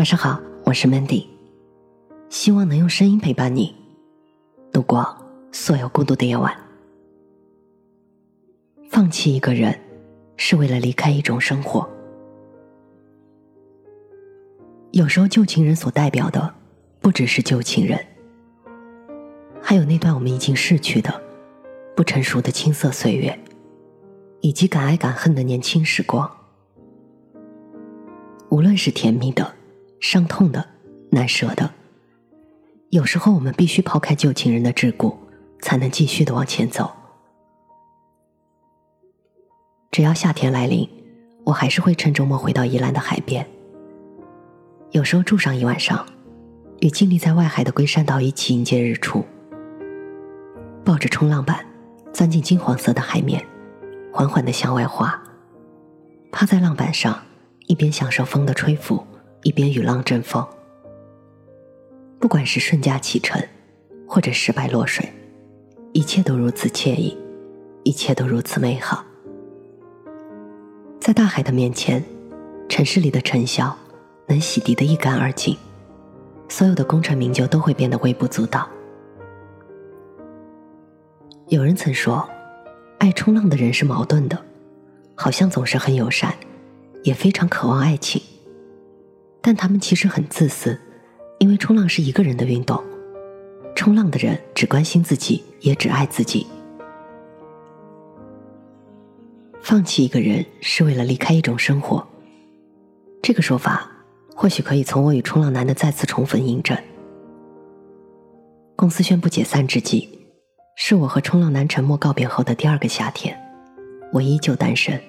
[0.00, 1.26] 晚上好，我是 Mandy，
[2.30, 3.76] 希望能用声音陪伴你
[4.72, 5.14] 度过
[5.52, 6.56] 所有孤独的夜晚。
[8.88, 9.78] 放弃一个人，
[10.38, 11.86] 是为了离开一种生活。
[14.92, 16.54] 有时候，旧情人所代表的，
[17.00, 18.02] 不只是旧情人，
[19.60, 21.22] 还有那段我们已经逝去的、
[21.94, 23.38] 不成熟的青涩岁月，
[24.40, 26.38] 以及敢爱敢恨的年轻时光。
[28.48, 29.56] 无论是甜蜜的、
[30.00, 30.66] 伤痛的、
[31.10, 31.70] 难舍的，
[32.88, 35.14] 有时候我们必须抛开旧情人的桎梏，
[35.60, 36.90] 才能继续的往前走。
[39.90, 40.88] 只要夏天来临，
[41.44, 43.46] 我还是会趁周末回到宜兰的海边。
[44.92, 46.06] 有时候住上一晚上，
[46.80, 49.22] 与静立在外海的龟山岛一起迎接日出，
[50.82, 51.64] 抱着冲浪板，
[52.10, 53.44] 钻进金黄色的海面，
[54.12, 55.22] 缓缓的向外滑，
[56.32, 57.20] 趴在浪板上。
[57.66, 59.06] 一边享受风的吹拂，
[59.42, 60.46] 一边与浪争锋。
[62.18, 63.42] 不管是顺驾启程，
[64.06, 65.10] 或者失败落水，
[65.92, 67.16] 一切都如此惬意，
[67.82, 69.04] 一切都如此美好。
[71.00, 72.04] 在大海的面前，
[72.68, 73.76] 城市里的尘嚣
[74.26, 75.56] 能洗涤的一干二净，
[76.48, 78.68] 所有的功成名就都会变得微不足道。
[81.48, 82.28] 有人曾说，
[82.98, 84.38] 爱冲浪的人是矛盾的，
[85.14, 86.34] 好像总是很友善。
[87.02, 88.20] 也非常渴望爱情，
[89.42, 90.78] 但他们其实很自私，
[91.38, 92.82] 因为冲浪是一个人的运动，
[93.74, 96.46] 冲浪的人只关心自己，也只爱自己。
[99.62, 102.06] 放弃一个人是为了离开一种生活，
[103.22, 103.90] 这个说法
[104.34, 106.76] 或许可以从我与冲浪男的再次重逢印证。
[108.76, 110.08] 公司宣布解散之际，
[110.76, 113.38] 是我和冲浪男沉默告别后的第二个夏天，
[114.12, 115.00] 我依旧单身。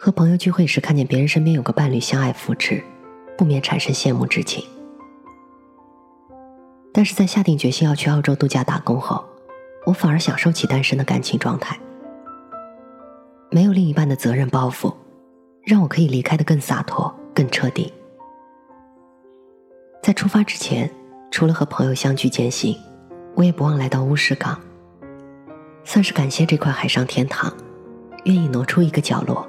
[0.00, 2.80] 和朋友聚会时，看见别人身边有个伴侣相爱扶持，
[3.36, 4.64] 不免产生羡慕之情。
[6.92, 9.24] 但是在下定决心要去澳洲度假打工后，
[9.84, 11.76] 我反而享受起单身的感情状态。
[13.50, 14.94] 没有另一半的责任包袱，
[15.64, 17.92] 让我可以离开的更洒脱、更彻底。
[20.00, 20.88] 在出发之前，
[21.32, 22.76] 除了和朋友相聚践行，
[23.34, 24.60] 我也不忘来到乌石港，
[25.82, 27.52] 算是感谢这块海上天堂，
[28.26, 29.47] 愿意挪出一个角落。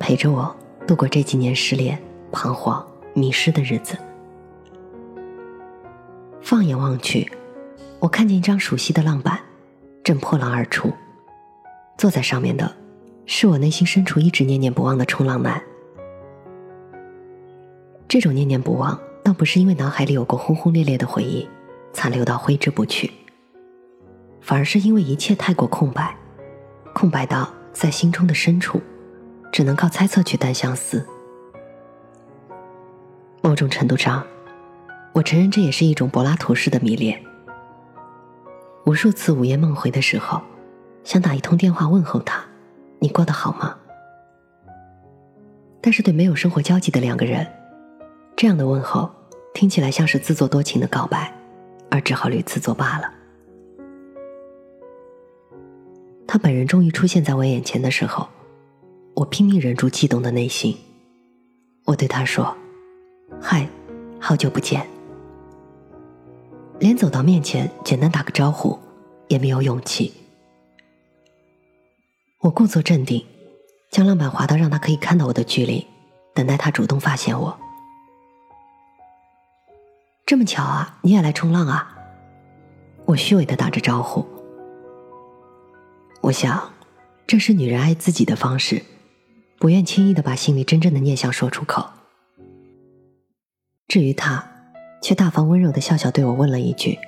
[0.00, 0.56] 陪着我
[0.86, 1.96] 度过这几年失恋、
[2.32, 2.84] 彷徨、
[3.14, 3.96] 迷失的日子。
[6.40, 7.30] 放眼望去，
[8.00, 9.38] 我看见一张熟悉的浪板，
[10.02, 10.90] 正破浪而出。
[11.98, 12.74] 坐在上面的，
[13.26, 15.62] 是我内心深处一直念念不忘的冲浪男。
[18.08, 21.46] 这种念念不忘，倒不是因为脑海里有过轰轰烈烈的回忆，
[21.92, 23.10] 残留到挥之不去，
[24.40, 26.16] 反而是因为一切太过空白，
[26.94, 28.80] 空白到在心中的深处。
[29.52, 31.06] 只能靠猜测去单相思。
[33.42, 34.24] 某种程度上，
[35.12, 37.20] 我承认这也是一种柏拉图式的迷恋。
[38.84, 40.40] 无数次午夜梦回的时候，
[41.04, 42.44] 想打一通电话问候他
[43.00, 43.76] ：“你过得好吗？”
[45.80, 47.46] 但是对没有生活交集的两个人，
[48.36, 49.10] 这样的问候
[49.54, 51.32] 听起来像是自作多情的告白，
[51.90, 53.12] 而只好屡次作罢了。
[56.26, 58.28] 他本人终于出现在我眼前的时候。
[59.20, 60.74] 我拼命忍住激动的内心，
[61.84, 62.56] 我对他说
[63.38, 63.68] ：“嗨，
[64.18, 64.86] 好久不见。”
[66.80, 68.78] 连走到面前简单打个招呼
[69.28, 70.10] 也没有勇气。
[72.38, 73.22] 我故作镇定，
[73.90, 75.86] 将浪板滑到让他可以看到我的距离，
[76.32, 77.60] 等待他主动发现我。
[80.24, 81.94] 这么巧啊，你也来冲浪啊？
[83.04, 84.26] 我虚伪的打着招呼。
[86.22, 86.72] 我想，
[87.26, 88.82] 这是女人爱自己的方式。
[89.60, 91.86] 不愿轻易的把心里真正的念想说出口。
[93.88, 94.42] 至于他，
[95.02, 96.98] 却大方温柔的笑笑对我问了一句：“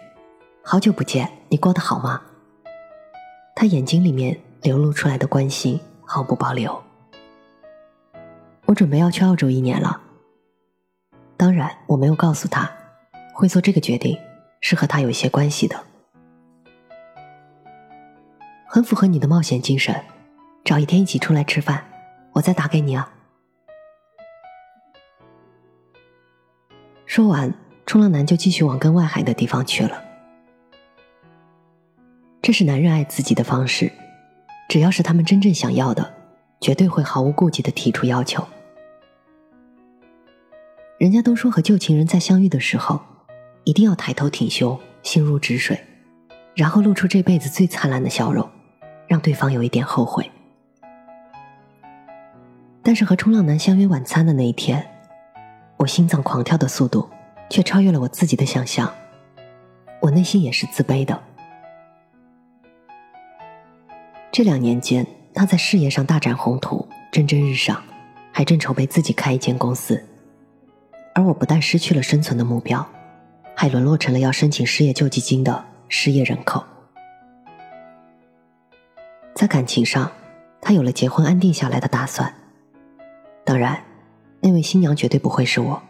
[0.62, 2.20] 好久不见，你过得好吗？”
[3.56, 6.82] 他眼睛里面流露出来的关心毫不保留。
[8.66, 10.02] 我准备要去澳洲一年了。
[11.38, 12.70] 当然，我没有告诉他，
[13.32, 14.18] 会做这个决定
[14.60, 15.82] 是和他有一些关系的。
[18.66, 20.04] 很符合你的冒险精神，
[20.62, 21.82] 找一天一起出来吃饭。
[22.32, 23.12] 我再打给你啊！
[27.06, 27.52] 说完，
[27.84, 30.02] 冲浪男就继续往更外海的地方去了。
[32.40, 33.92] 这是男人爱自己的方式，
[34.68, 36.14] 只要是他们真正想要的，
[36.60, 38.42] 绝对会毫无顾忌的提出要求。
[40.98, 42.98] 人家都说和旧情人在相遇的时候，
[43.64, 45.78] 一定要抬头挺胸，心如止水，
[46.54, 48.48] 然后露出这辈子最灿烂的笑容，
[49.06, 50.31] 让对方有一点后悔。
[52.82, 54.84] 但是和冲浪男相约晚餐的那一天，
[55.76, 57.08] 我心脏狂跳的速度
[57.48, 58.92] 却超越了我自己的想象，
[60.00, 61.22] 我内心也是自卑的。
[64.32, 67.80] 这两年间，他在事业上大展宏图，蒸蒸日上，
[68.32, 70.02] 还正筹备自己开一间公司。
[71.14, 72.84] 而我不但失去了生存的目标，
[73.54, 76.64] 还沦落成了要申请失业救济金的失业人口。
[79.34, 80.10] 在感情上，
[80.60, 82.34] 他有了结婚安定下来的打算。
[83.44, 83.82] 当然，
[84.40, 85.82] 那位新娘绝对不会是我，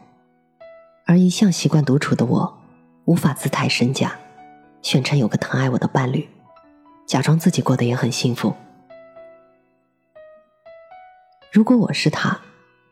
[1.04, 2.58] 而一向习惯独处的我，
[3.04, 4.18] 无法姿态身价，
[4.80, 6.28] 宣称有个疼爱我的伴侣。
[7.06, 8.54] 假装自己过得也很幸福。
[11.52, 12.40] 如果我是他，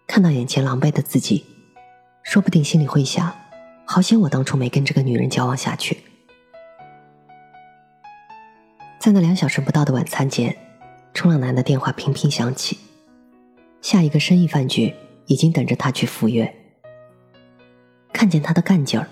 [0.07, 1.47] 看到眼前狼狈的自己，
[2.23, 3.33] 说不定心里会想：
[3.87, 6.03] 好险我当初没跟这个女人交往下去。
[8.99, 10.55] 在那两小时不到的晚餐间，
[11.15, 12.79] 冲浪男的电话频频响起，
[13.81, 14.95] 下一个生意饭局
[15.27, 16.55] 已经等着他去赴约。
[18.13, 19.09] 看见他的干劲儿，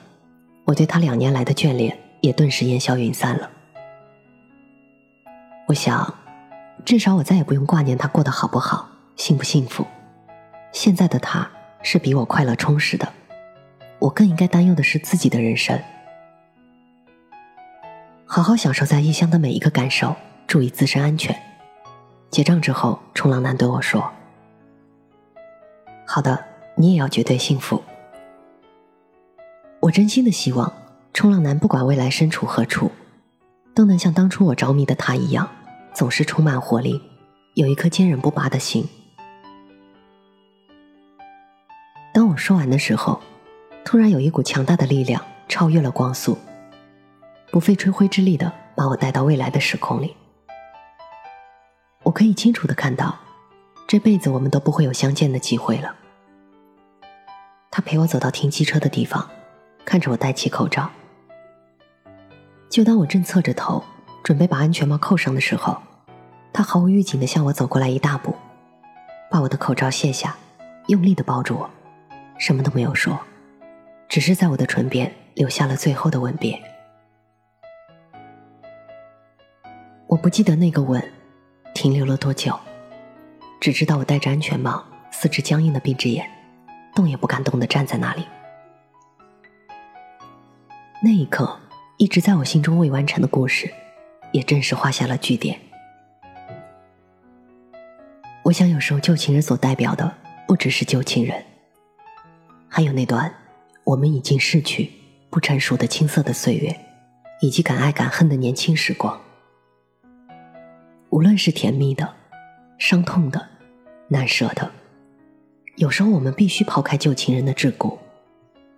[0.65, 3.51] 我对他两年来的眷恋也顿时烟消云散了。
[5.69, 6.15] 我想，
[6.85, 9.87] 至少我再也不用挂念他过得好不好、幸不幸福。
[10.73, 11.51] 现在的他
[11.83, 13.09] 是比我快乐充实的，
[13.99, 15.79] 我更应该担忧的是自己的人生。
[18.27, 20.15] 好好享受在异乡的每一个感受，
[20.47, 21.35] 注意自身安全。
[22.31, 24.13] 结账之后，冲浪男对我说
[26.11, 26.43] ：“好的，
[26.75, 27.83] 你也要绝对幸福。”
[29.81, 30.73] 我真心的希望，
[31.13, 32.91] 冲浪男不管未来身处何处，
[33.75, 35.51] 都能像当初我着迷的他一样。
[35.93, 37.03] 总是充满活力，
[37.55, 38.89] 有一颗坚韧不拔的心。
[42.15, 43.21] 当我说完的时候，
[43.85, 46.39] 突然有一股强大的力量超越了光速，
[47.51, 50.17] 不费吹灰之力的把我带到未来的时空里。
[52.05, 53.19] 我可以清楚的看到，
[53.89, 55.97] 这辈子我们都不会有相见的机会了。
[57.71, 59.27] 他陪我走到停机车的地方，
[59.87, 60.91] 看着我戴起口罩。
[62.69, 63.83] 就当我正侧着头
[64.23, 65.77] 准备把安全帽扣上的时候。
[66.51, 68.35] 他毫无预警的向我走过来一大步，
[69.31, 70.37] 把我的口罩卸下，
[70.89, 71.71] 用力的抱住我，
[72.37, 73.17] 什么都没有说，
[74.09, 76.61] 只是在我的唇边留下了最后的吻别。
[80.09, 81.01] 我不记得那个吻
[81.75, 82.59] 停留了多久，
[83.61, 86.29] 只知道我戴着安全帽，四肢僵硬的闭着眼，
[86.95, 88.25] 动也不敢动的站在那里。
[91.03, 91.59] 那一刻，
[91.97, 93.73] 一直在我心中未完成的故事，
[94.33, 95.59] 也正式画下了句点。
[98.45, 100.13] 我想，有时候旧情人所代表的
[100.47, 101.45] 不只是旧情人，
[102.69, 103.33] 还有那段
[103.85, 104.91] 我们已经逝去、
[105.31, 106.75] 不成熟的青涩的岁月，
[107.41, 109.21] 以及敢爱敢恨的年轻时光。
[111.11, 112.15] 无论是甜蜜的、
[112.79, 113.49] 伤痛的、
[114.07, 114.71] 难舍的，
[115.77, 117.99] 有时候我们必须抛开旧情人的桎梏，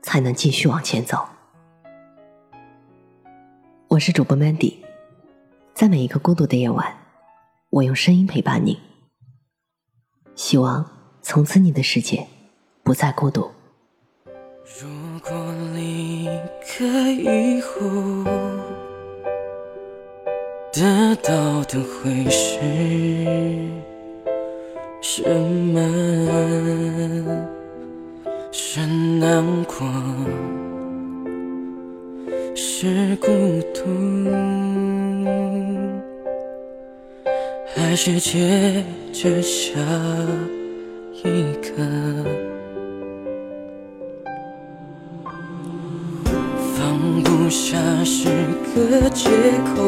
[0.02, 1.28] 才能继续往前走。
[3.88, 4.76] 我是主播 Mandy，
[5.74, 6.96] 在每一个孤独的夜晚，
[7.68, 8.80] 我用声音陪伴你。
[10.34, 12.26] 希望从此你的世界
[12.82, 13.50] 不再孤独。
[14.80, 14.88] 如
[15.20, 15.30] 果
[15.74, 16.26] 离
[16.66, 18.24] 开以后，
[20.72, 22.58] 得到的会是
[25.02, 25.80] 什么？
[28.52, 29.86] 是难过，
[32.54, 33.28] 是孤
[33.74, 33.80] 独。
[37.74, 39.78] 还是接着下
[41.24, 41.76] 一个，
[46.76, 48.28] 放不下是
[48.74, 49.28] 个借
[49.74, 49.82] 口，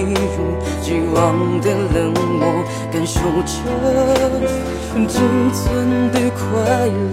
[0.00, 0.36] 一如
[0.80, 2.42] 既往的冷漠，
[2.92, 3.52] 感受着
[5.06, 5.20] 仅
[5.52, 6.40] 存的快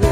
[0.01, 0.07] 乐。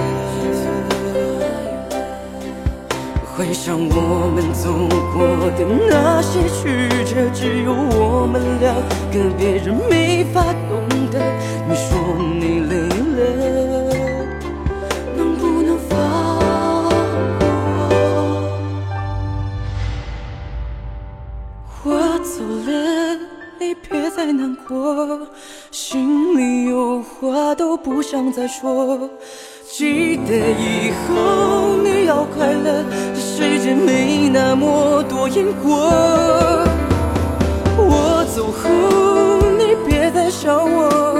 [3.37, 4.71] 回想我们走
[5.11, 5.17] 过
[5.57, 8.73] 的那些曲折，只有我们两
[9.11, 11.19] 个，别人没法懂得。
[11.67, 11.99] 你说
[24.69, 25.19] 我，
[25.71, 29.09] 心里有话都不想再说。
[29.71, 36.65] 记得以后你要快乐，这世界没那么多因果。
[37.77, 41.19] 我走后你别再想我，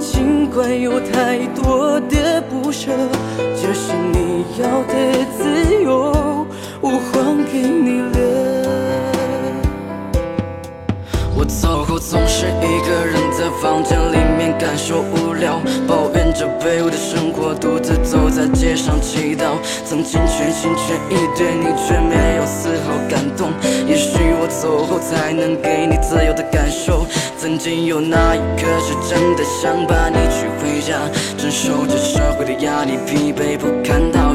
[0.00, 2.90] 尽管有太多的不舍，
[3.36, 4.94] 这是你要的
[5.36, 6.46] 自由，
[6.80, 8.47] 我还给你了。
[11.38, 19.54] 我走后总是一个人在房间里面感受无聊，抱怨着卑微的生活，独自走在街上祈祷。
[19.84, 23.52] 曾经全心全意对你，却没有丝毫感动。
[23.86, 27.06] 也许我走后才能给你自由的感受。
[27.38, 30.98] 曾经有那一刻是真的想把你娶回家，
[31.38, 34.34] 承受着社会的压力，疲惫不堪到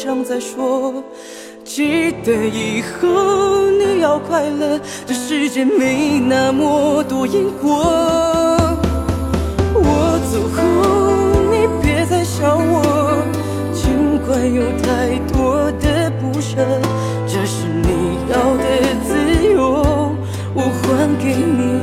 [0.00, 1.02] 想再说。
[1.64, 7.82] 记得以后你要快乐，这世界没那么多因果。
[9.74, 10.60] 我走后，
[11.50, 13.20] 你别再想我，
[13.74, 16.64] 尽管有太多的不舍。
[17.26, 18.64] 这是你要的
[19.04, 19.10] 自
[19.52, 20.14] 由，
[20.54, 20.86] 我还
[21.18, 21.82] 给你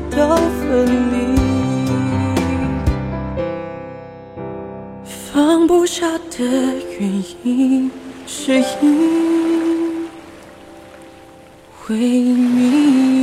[5.91, 6.45] 下的
[6.99, 7.91] 原因，
[8.25, 10.07] 是因
[11.89, 13.20] 为你。